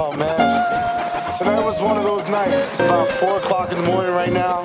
Oh 0.00 0.12
man, 0.12 1.36
tonight 1.36 1.60
was 1.60 1.80
one 1.80 1.96
of 1.96 2.04
those 2.04 2.28
nights. 2.28 2.70
It's 2.70 2.78
about 2.78 3.08
four 3.08 3.38
o'clock 3.38 3.72
in 3.72 3.78
the 3.78 3.82
morning 3.82 4.12
right 4.12 4.32
now. 4.32 4.62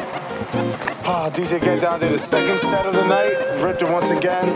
Ah, 1.06 1.26
oh, 1.26 1.32
DJ 1.32 1.60
Get 1.60 1.82
Down 1.82 2.00
did 2.00 2.12
the 2.12 2.20
second 2.20 2.60
set 2.60 2.86
of 2.86 2.94
the 2.94 3.04
night. 3.08 3.34
Ripped 3.60 3.82
it 3.82 3.90
once 3.90 4.12
again. 4.12 4.48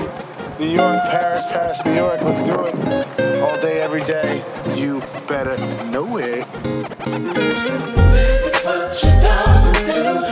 New 0.60 0.68
York, 0.68 1.02
Paris, 1.06 1.46
Paris, 1.46 1.84
New 1.84 1.96
York. 1.96 2.22
Let's 2.22 2.42
do 2.42 2.64
it. 2.66 3.42
All 3.42 3.60
day, 3.60 3.82
every 3.82 4.04
day. 4.04 4.46
You 4.76 5.02
better 5.28 5.58
know 5.88 6.18
it. 6.18 6.48
It's 8.46 8.64
what 8.64 9.04
you 9.04 9.20
do. 9.20 10.27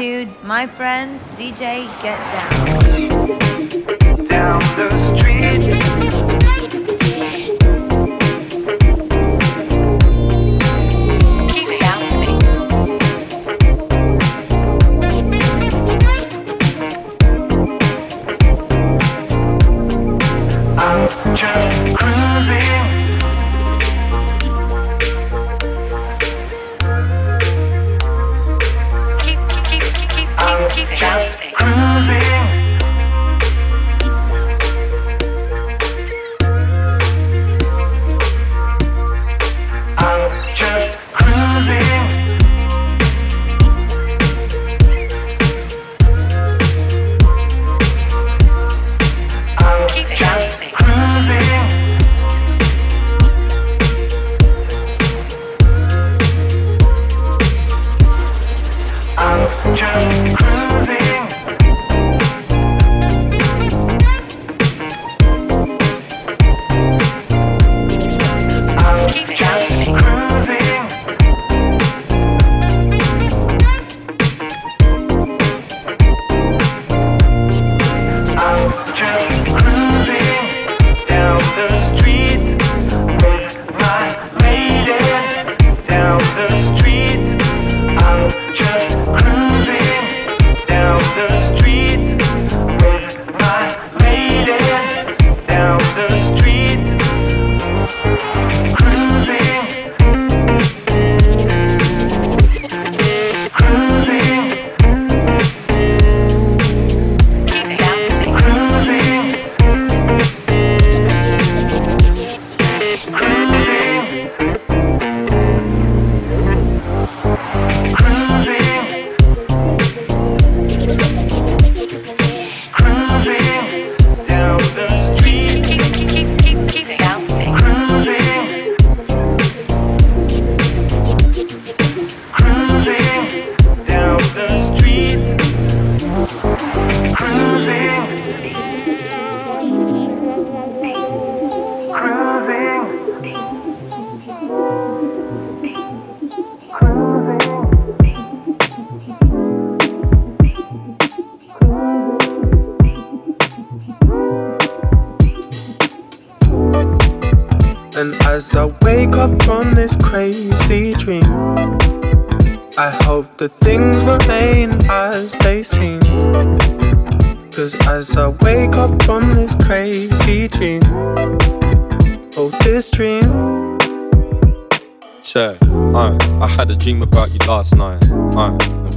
attitude, 0.00 0.34
my 0.42 0.66
friends, 0.66 1.28
DJ, 1.28 1.86
get 2.02 2.18
down. 2.32 4.26
Down 4.26 4.58
the 4.76 5.18
street. 5.18 5.89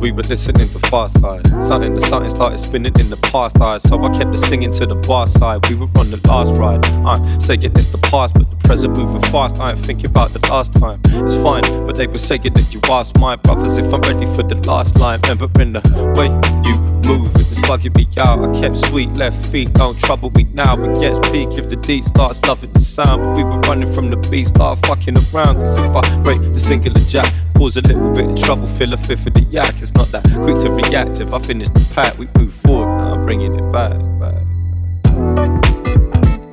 We 0.03 0.11
were 0.11 0.23
listening 0.23 0.67
to 0.67 0.79
Far 0.89 1.07
Side. 1.07 1.47
Something 1.63 1.95
the 1.95 2.01
something 2.01 2.29
started 2.29 2.57
spinning 2.57 2.94
in 3.00 3.09
the 3.09 3.15
past 3.31 3.61
eye. 3.61 3.77
So 3.77 4.03
I 4.03 4.09
kept 4.09 4.33
the 4.33 4.38
singing 4.38 4.71
to 4.73 4.85
the 4.85 4.95
bar 4.95 5.27
side. 5.29 5.65
We 5.69 5.77
were 5.77 5.88
on 5.95 6.11
the 6.11 6.19
last 6.27 6.51
ride. 6.59 6.85
Uh, 7.07 7.39
saying 7.39 7.63
it's 7.63 7.94
the 7.94 7.97
past, 8.00 8.33
but 8.33 8.50
the 8.50 8.57
present 8.67 8.97
moving 8.97 9.21
fast. 9.31 9.59
I 9.61 9.71
ain't 9.71 9.79
thinking 9.79 10.09
about 10.09 10.31
the 10.31 10.45
last 10.51 10.73
time. 10.73 11.00
It's 11.05 11.35
fine, 11.35 11.63
but 11.85 11.95
they 11.95 12.07
were 12.07 12.17
saying 12.17 12.53
that 12.53 12.73
you 12.73 12.81
asked 12.91 13.17
my 13.17 13.38
brothers 13.38 13.77
if 13.77 13.94
I'm 13.94 14.01
ready 14.01 14.25
for 14.35 14.44
the 14.44 14.55
last 14.67 15.00
line. 15.00 15.21
Remembering 15.23 15.71
the 15.71 15.81
way 16.17 16.27
you 16.67 16.75
move, 17.07 17.29
it 17.35 17.47
was 17.50 17.59
bugging 17.59 17.95
me 17.95 18.05
out. 18.17 18.44
I 18.44 18.59
kept 18.59 18.75
sweet 18.75 19.13
left 19.13 19.45
feet, 19.45 19.71
don't 19.73 19.97
trouble 20.00 20.31
me 20.31 20.44
now. 20.53 20.75
It 20.83 21.00
gets 21.00 21.17
peak 21.29 21.50
if 21.57 21.69
the 21.69 21.77
D 21.77 22.01
starts 22.01 22.41
loving 22.44 22.73
the 22.73 22.79
sound. 22.79 23.23
But 23.23 23.38
we 23.38 23.44
were 23.45 23.59
running 23.61 23.94
from 23.94 24.09
the 24.09 24.17
beat, 24.29 24.50
start 24.50 24.85
fucking 24.85 25.15
around. 25.15 25.63
Cause 25.63 25.77
if 25.77 25.95
I 25.95 26.21
break 26.21 26.41
the 26.53 26.59
singular 26.59 27.00
jack, 27.07 27.31
cause 27.55 27.77
a 27.77 27.81
little 27.81 28.11
bit 28.13 28.29
of 28.29 28.38
trouble, 28.38 28.67
fill 28.67 28.94
a 28.94 28.97
fifth 28.97 29.27
of 29.27 29.33
the 29.33 29.44
yak. 29.44 29.73
It's 29.81 29.93
not 29.95 30.07
that 30.07 30.24
quick 30.44 30.57
to 30.60 30.72
react. 30.72 31.19
If 31.19 31.34
I 31.34 31.40
finish 31.40 31.69
the 31.69 31.92
pack, 31.94 32.18
we 32.18 32.28
move 32.38 32.54
forward. 32.54 32.98
Now 32.98 33.13
I'm 33.13 33.25
bringing 33.25 33.56
it 33.56 33.72
back, 33.72 33.98
back. 34.19 34.42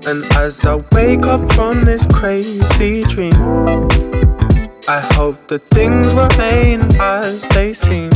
And 0.06 0.24
as 0.34 0.64
I 0.64 0.76
wake 0.92 1.26
up 1.26 1.52
from 1.52 1.84
this 1.84 2.06
crazy 2.06 3.04
dream, 3.04 3.34
I 4.88 5.00
hope 5.14 5.46
that 5.48 5.60
things 5.60 6.14
remain 6.14 6.80
as 7.00 7.46
they 7.50 7.72
seem. 7.72 8.10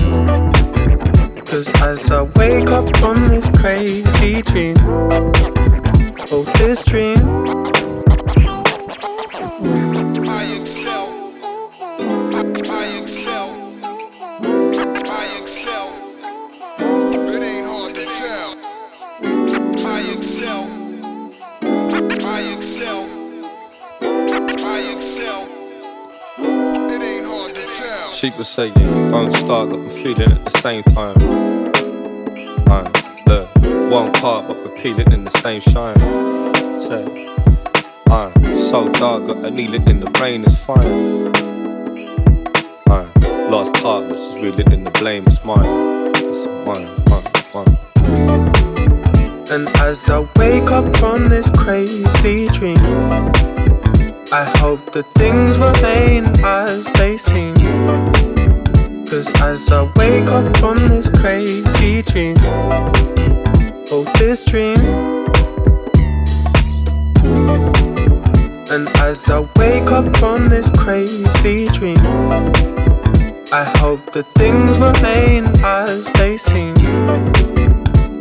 Cause 1.45 1.69
as 1.83 2.11
I 2.11 2.23
wake 2.23 2.71
up 2.71 2.97
from 2.97 3.29
this 3.29 3.49
crazy 3.51 4.43
dream, 4.43 4.77
oh, 6.33 6.45
this 6.59 6.85
dream. 6.85 7.65
She 28.15 28.31
was 28.31 28.49
saying, 28.49 28.75
don't 29.11 29.33
start, 29.35 29.71
got 29.71 29.81
me 29.81 30.03
feeling 30.03 30.33
at 30.33 30.45
the 30.45 30.59
same 30.61 30.83
time. 30.85 31.35
One 33.91 34.13
part, 34.15 34.49
but 34.49 34.57
we're 34.57 35.13
in 35.13 35.25
the 35.25 35.31
same 35.43 35.61
shine. 35.61 35.99
Say, 36.81 37.29
uh, 38.07 38.31
so 38.71 38.89
dark, 38.89 39.27
got 39.27 39.45
a 39.45 39.51
kneeling 39.51 39.87
in 39.89 40.01
the 40.01 40.11
brain, 40.13 40.45
it's 40.45 40.57
fine. 40.57 41.29
Uh, 42.91 43.07
lost 43.51 43.77
heart, 43.77 44.09
but 44.09 44.21
she's 44.21 44.43
reeling 44.43 44.73
in 44.73 44.85
the 44.85 44.91
blame, 44.93 45.25
it's 45.27 45.45
mine. 45.45 46.13
It's 46.17 46.47
mine, 46.67 46.89
mine, 47.11 47.25
mine. 47.55 47.77
And 49.51 49.69
as 49.79 50.11
I 50.11 50.27
wake 50.37 50.71
up 50.73 50.97
from 50.97 51.29
this 51.29 51.51
crazy 51.51 52.49
dream, 52.49 52.79
I 54.33 54.45
hope 54.59 54.93
that 54.93 55.05
things 55.15 55.59
remain 55.59 56.25
as 59.45 59.71
I 59.71 59.83
wake 59.97 60.29
up 60.29 60.57
from 60.57 60.89
this 60.89 61.09
crazy 61.11 62.01
dream, 62.01 62.35
oh, 63.93 64.05
this 64.19 64.43
dream. 64.43 64.79
And 68.73 68.89
as 69.09 69.29
I 69.29 69.41
wake 69.57 69.91
up 69.93 70.17
from 70.17 70.49
this 70.49 70.71
crazy 70.71 71.69
dream, 71.69 71.99
I 73.53 73.65
hope 73.81 74.13
that 74.15 74.27
things 74.41 74.79
remain 74.79 75.45
as 75.63 76.11
they 76.15 76.39
seem. 76.39 76.75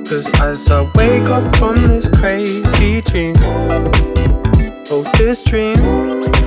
Cause 0.03 0.27
as 0.41 0.69
I 0.69 0.81
wake 0.93 1.29
up 1.29 1.55
from 1.55 1.87
this 1.87 2.09
crazy 2.09 3.01
dream, 3.01 3.35
oh, 4.91 5.09
this 5.17 5.43
dream. 5.45 6.42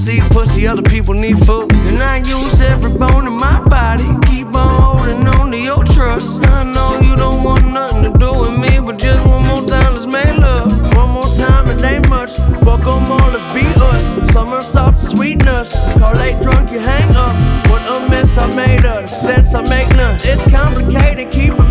see 0.00 0.20
pussy, 0.30 0.66
other 0.66 0.82
people 0.82 1.12
need 1.12 1.38
food. 1.44 1.70
And 1.90 2.02
I 2.02 2.18
use 2.18 2.60
every 2.60 2.92
bone 2.98 3.26
in 3.26 3.34
my 3.34 3.60
body. 3.68 4.08
Keep 4.26 4.54
on 4.54 4.70
holding 4.80 5.28
on 5.28 5.50
to 5.50 5.58
your 5.58 5.84
trust. 5.84 6.40
I 6.46 6.64
know 6.64 7.00
you 7.00 7.16
don't 7.16 7.44
want 7.44 7.66
nothing 7.66 8.10
to 8.10 8.18
do 8.18 8.32
with 8.32 8.56
me, 8.58 8.80
but 8.80 8.98
just 8.98 9.24
one 9.26 9.46
more 9.46 9.64
time, 9.68 9.92
let's 9.94 10.06
make 10.06 10.38
love. 10.38 10.68
One 10.96 11.10
more 11.10 11.30
time, 11.36 11.68
it 11.68 11.84
ain't 11.84 12.08
much. 12.08 12.32
Fuck 12.64 12.80
them 12.80 13.12
all, 13.12 13.30
let's 13.30 13.52
be 13.52 13.66
us. 13.90 14.32
Summer 14.32 14.62
soft 14.62 14.98
sweetness. 14.98 15.70
Call 15.98 16.14
late 16.14 16.40
drunk, 16.40 16.72
you 16.72 16.80
hang 16.80 17.14
up. 17.14 17.36
What 17.70 17.82
a 17.82 18.08
mess 18.08 18.38
I 18.38 18.46
made 18.56 18.84
of. 18.86 19.08
Sense 19.08 19.54
I 19.54 19.62
make 19.68 19.88
none. 19.96 20.16
It's 20.22 20.44
complicated, 20.50 21.30
keep 21.30 21.52
it 21.52 21.69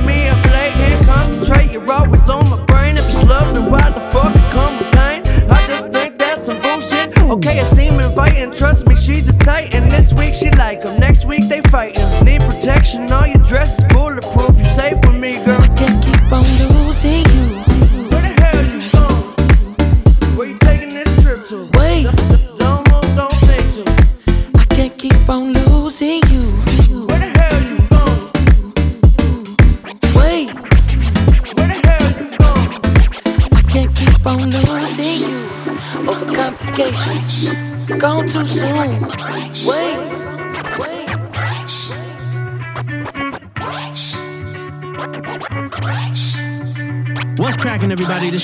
And 12.91 13.11
All 13.11 13.27
your 13.27 13.37
dresses, 13.43 13.85
boy. 13.89 14.08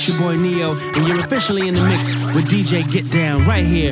Your 0.06 0.18
boy 0.18 0.36
Neo, 0.36 0.76
and 0.76 1.08
you're 1.08 1.18
officially 1.18 1.66
in 1.66 1.74
the 1.74 1.82
mix 1.82 2.08
with 2.32 2.44
DJ 2.46 2.88
Get 2.92 3.10
Down 3.10 3.44
right 3.44 3.66
here 3.66 3.90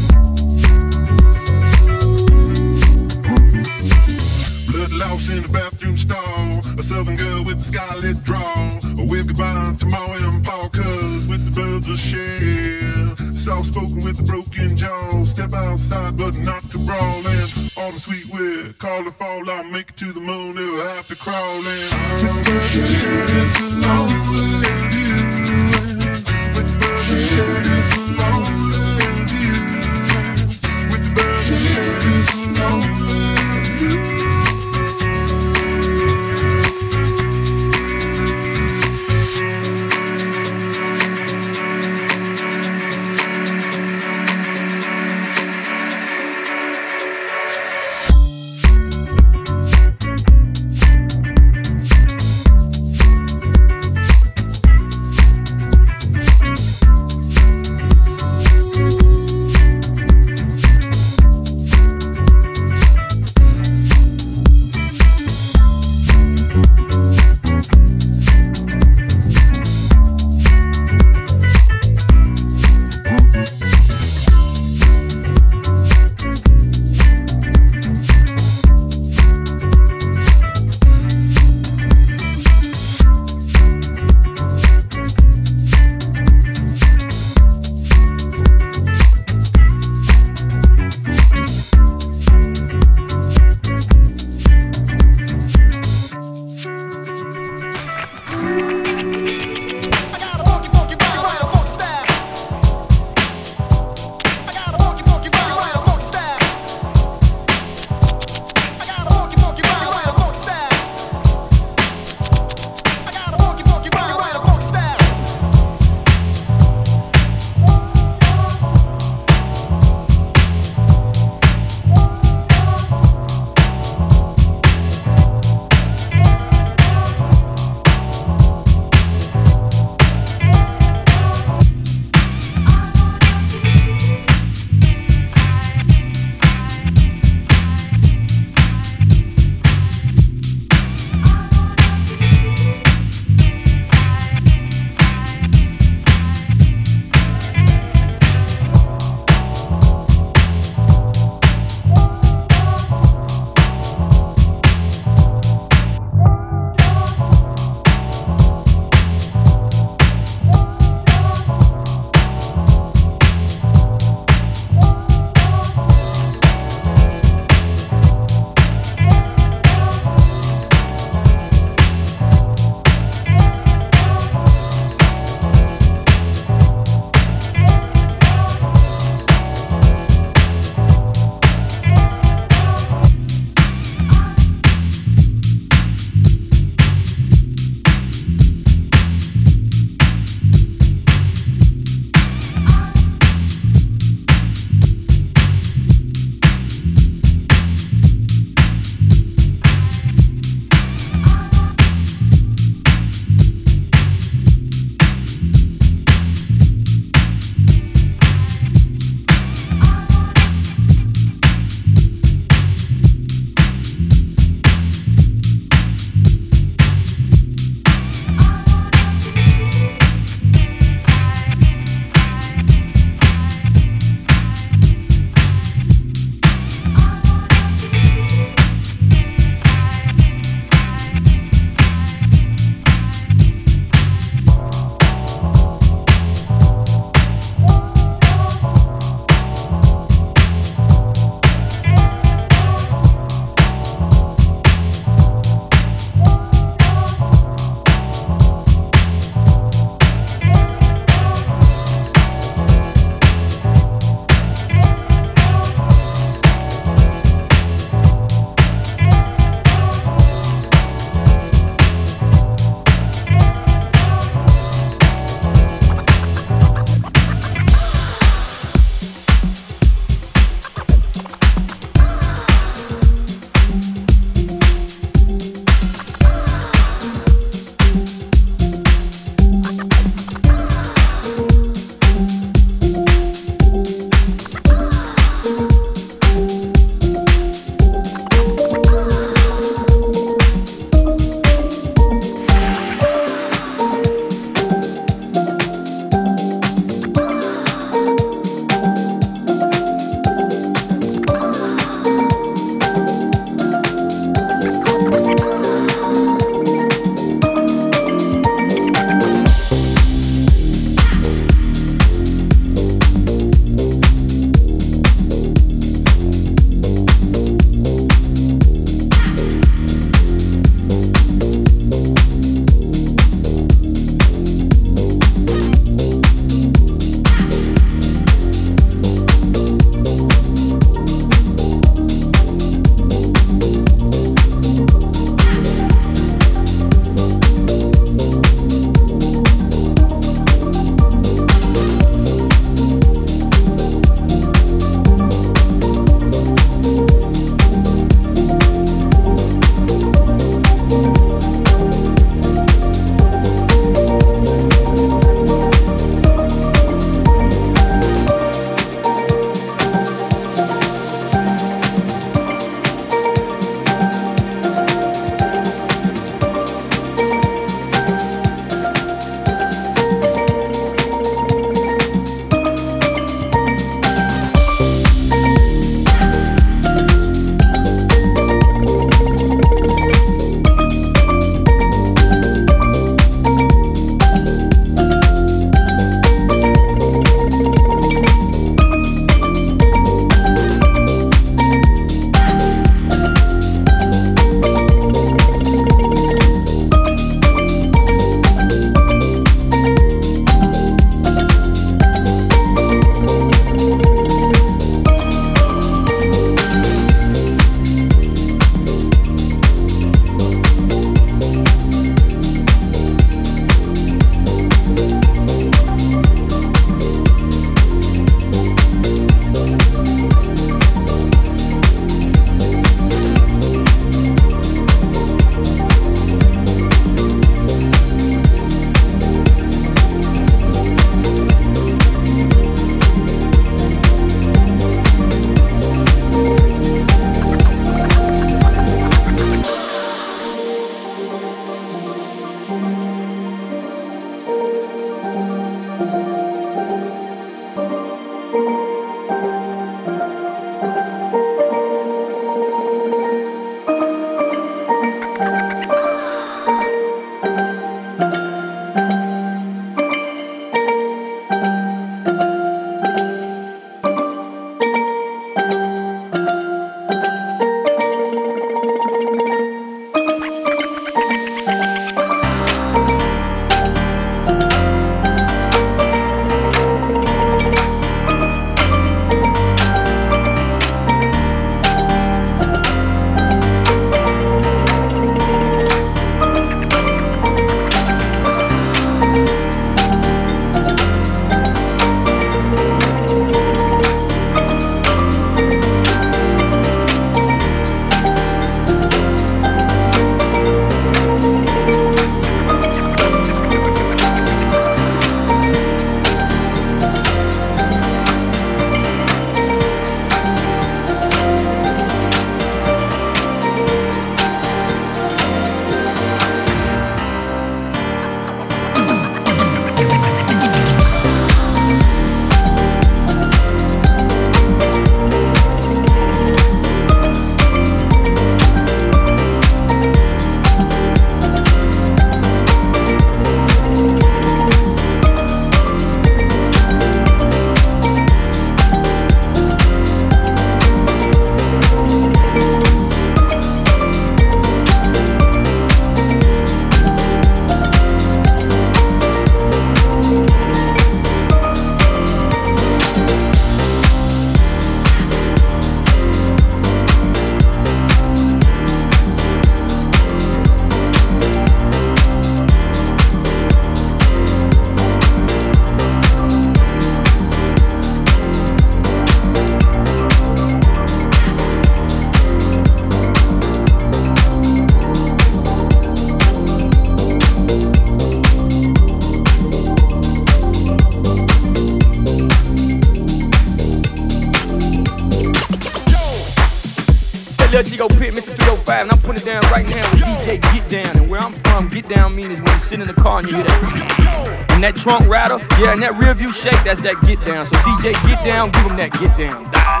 when 593.35 593.47
you 593.47 593.63
that. 593.63 594.67
And 594.71 594.83
that 594.83 594.95
trunk 594.95 595.27
rattle, 595.27 595.59
yeah, 595.79 595.93
and 595.93 596.01
that 596.01 596.15
rear 596.15 596.33
view 596.33 596.51
shake, 596.51 596.83
that's 596.83 597.01
that 597.01 597.15
Get 597.21 597.39
Down. 597.45 597.65
So 597.65 597.75
DJ 597.77 598.13
Get 598.27 598.43
Down, 598.45 598.71
give 598.71 598.83
him 598.83 598.97
that 598.97 599.11
Get 599.13 599.37
Down. 599.37 599.63
Die. 599.71 600.00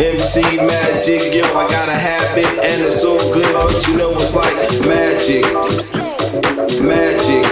MC 0.00 0.40
magic, 0.56 1.34
yo, 1.34 1.44
I 1.54 1.68
gotta 1.68 1.92
have 1.92 2.38
it, 2.38 2.46
and 2.46 2.82
it's 2.82 3.04
all 3.04 3.18
good, 3.34 3.52
but 3.52 3.86
you 3.86 3.98
know 3.98 4.12
it's 4.12 4.34
like 4.34 4.56
magic. 4.88 5.44
Magic, 6.80 7.44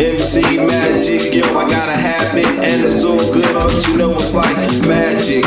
MC 0.00 0.40
magic, 0.64 1.34
yo, 1.34 1.44
I 1.58 1.68
gotta 1.68 1.92
have 1.92 2.38
it, 2.38 2.46
and 2.46 2.86
it's 2.86 3.04
all 3.04 3.18
good, 3.18 3.52
but 3.52 3.86
you 3.86 3.98
know 3.98 4.12
it's 4.12 4.32
like 4.32 4.56
magic. 4.88 5.44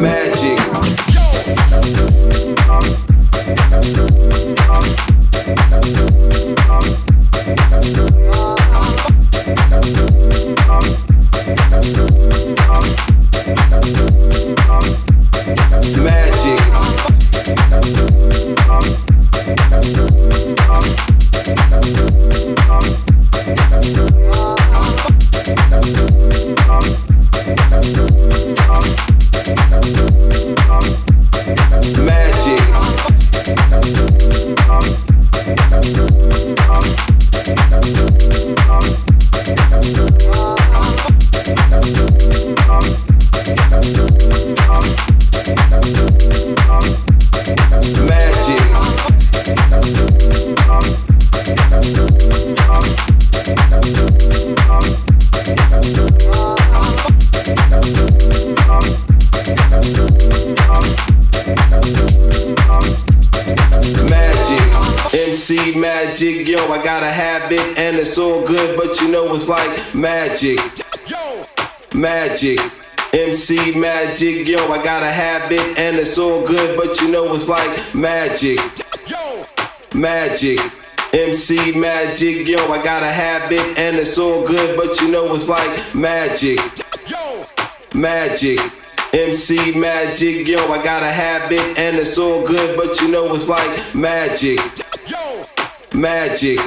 Magic. 0.00 0.58
Magic. 0.58 1.04
Yo, 74.54 74.72
I 74.72 74.82
got 74.82 75.02
a 75.02 75.10
habit 75.10 75.78
and 75.78 75.96
it's 75.96 76.16
all 76.16 76.46
good, 76.46 76.76
but 76.76 77.00
you 77.00 77.10
know 77.10 77.34
it's 77.34 77.48
like 77.48 77.94
magic. 77.94 78.58
Magic. 79.94 80.60
MC 81.12 81.76
magic, 81.78 82.46
yo, 82.46 82.58
I 82.70 82.82
got 82.82 83.02
a 83.02 83.10
habit 83.10 83.78
and 83.78 83.96
it's 83.96 84.18
all 84.18 84.46
good, 84.46 84.76
but 84.76 85.00
you 85.00 85.10
know 85.10 85.34
it's 85.34 85.48
like 85.48 85.94
magic. 85.94 86.58
Magic. 87.94 88.60
MC 89.12 89.76
magic, 89.76 90.46
yo, 90.46 90.58
I 90.72 90.82
got 90.82 91.02
a 91.02 91.10
habit 91.10 91.78
and 91.78 91.96
it's 91.96 92.18
all 92.18 92.46
good, 92.46 92.76
but 92.76 93.00
you 93.00 93.10
know 93.10 93.34
it's 93.34 93.48
like 93.48 93.94
magic. 93.94 94.58
Magic. 95.92 96.60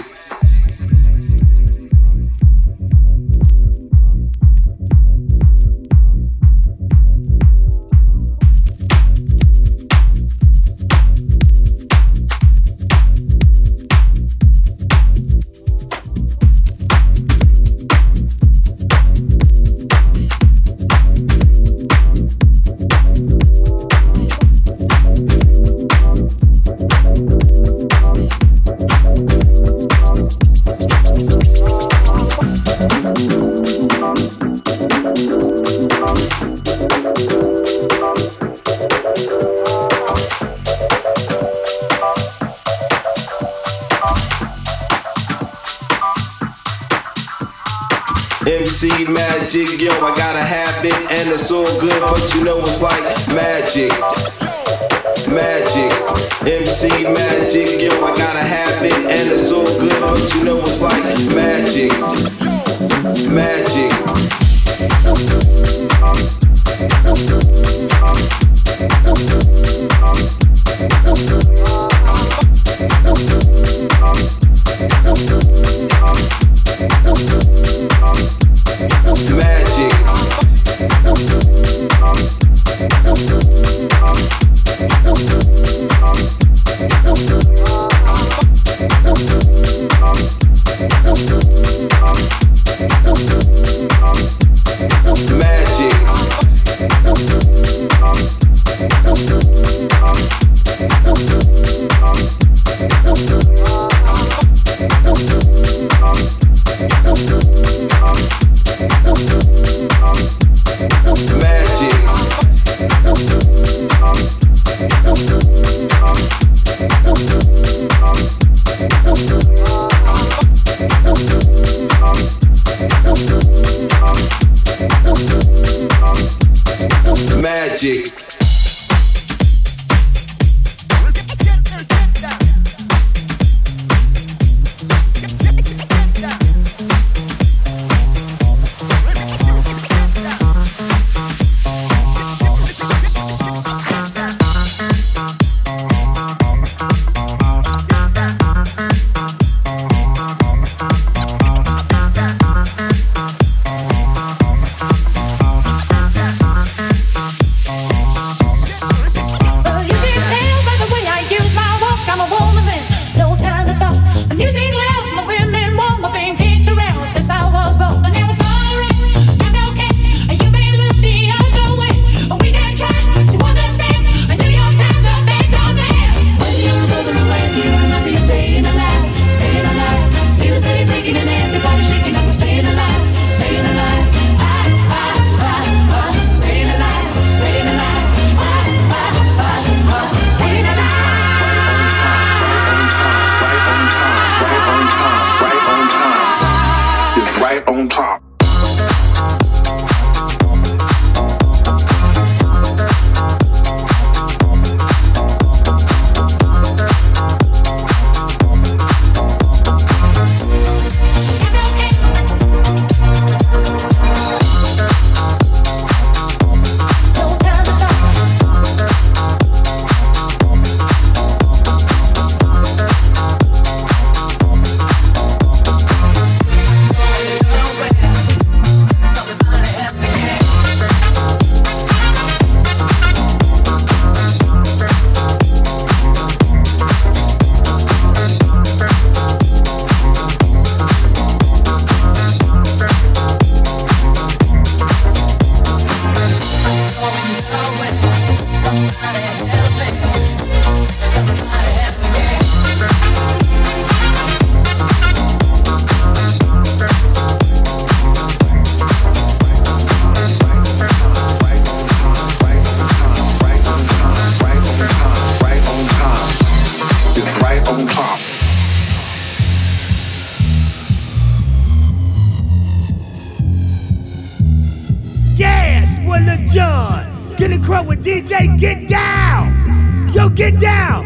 DJ, 278.08 278.58
get 278.58 278.88
down. 278.88 280.10
Yo, 280.14 280.30
get 280.30 280.58
down. 280.62 281.04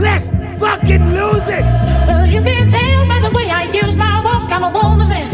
Let's 0.00 0.30
fucking 0.58 1.14
lose 1.14 1.46
it. 1.46 1.62
Well, 1.62 2.26
you 2.26 2.42
can 2.42 2.68
tell 2.68 3.06
by 3.06 3.20
the 3.20 3.30
way 3.32 3.48
I 3.48 3.70
use 3.70 3.94
my 3.96 4.20
walk, 4.24 4.50
I'm 4.50 4.64
a 4.64 4.70
woman's 4.72 5.08
man. 5.08 5.29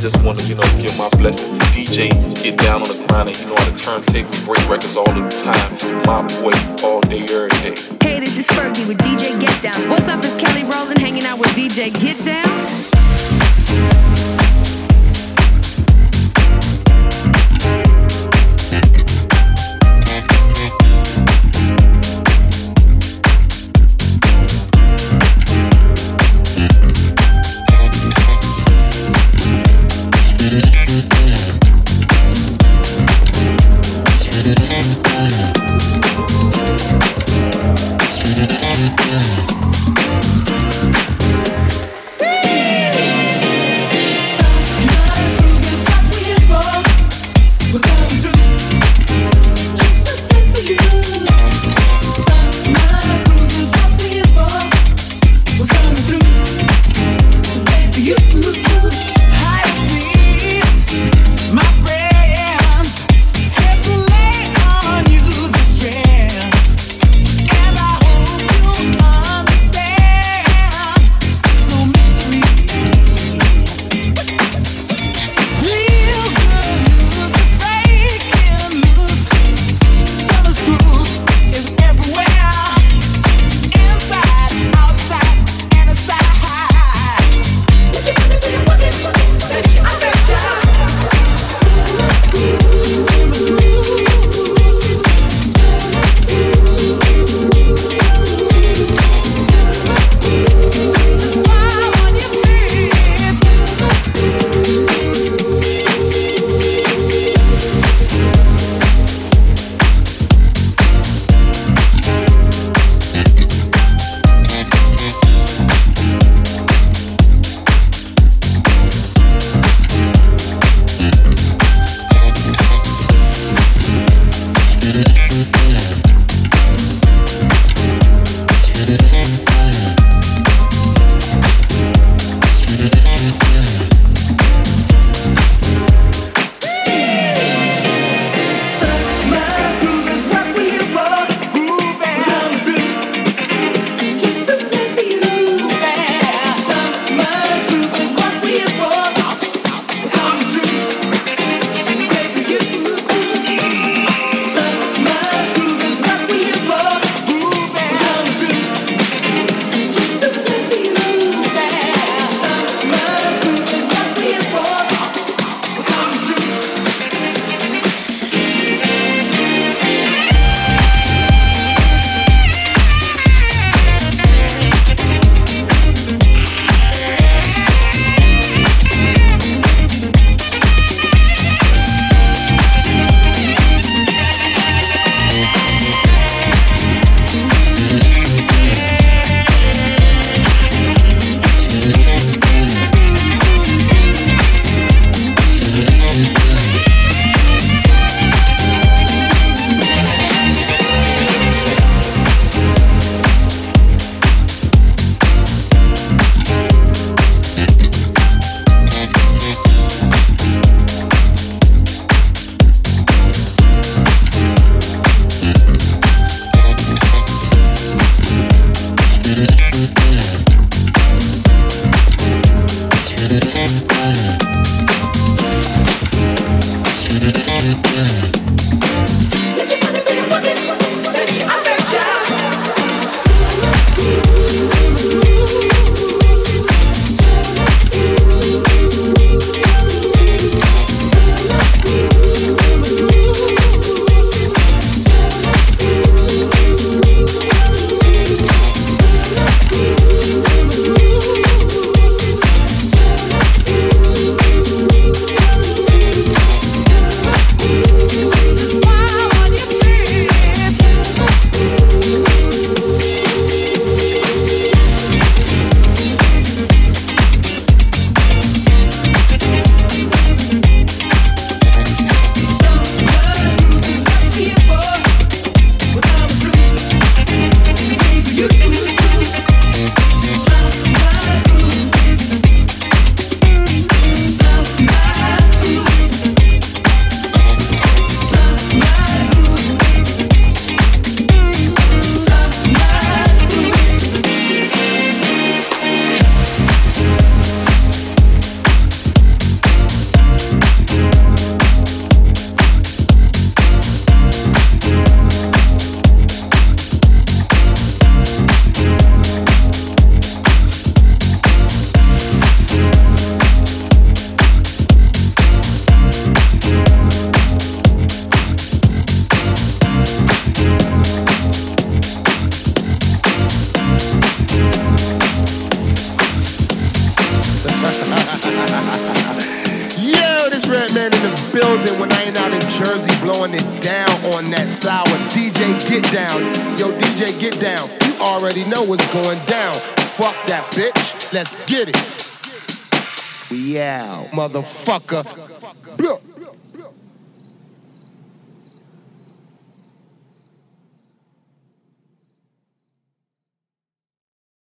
Just 0.00 0.22
want 0.22 0.38
to, 0.38 0.46
you 0.46 0.54
know, 0.54 0.62
give 0.80 0.96
my 0.96 1.08
blessings 1.18 1.58
to 1.58 1.64
DJ. 1.74 2.10
Get 2.42 2.56
down 2.58 2.82
on 2.82 2.88
the 2.88 3.04
grind, 3.08 3.28
and 3.28 3.38
you 3.38 3.46
know 3.46 3.56
how 3.56 3.64
to 3.64 3.74
turntable, 3.74 4.30
break 4.46 4.62
records 4.68 4.96
all 4.96 5.04
the 5.04 5.26
time. 5.28 5.70
My 6.06 6.22
boy, 6.40 6.54
all 6.86 7.00
day, 7.00 7.22
every 7.26 7.50
day. 7.62 7.74
Hey, 8.02 8.20
this 8.20 8.38
is 8.38 8.46
Fergie 8.48 8.86
with 8.86 8.98
DJ 8.98 9.40
Get 9.40 9.62
Down. 9.62 9.90
What's 9.90 10.08
up? 10.08 10.18
It's 10.22 10.36
Kelly 10.40 10.64
Rowland 10.64 10.98
hanging 11.00 11.24
out 11.24 11.38
with 11.38 11.50
DJ 11.50 11.90
Get 12.00 12.16
Down. 12.24 14.07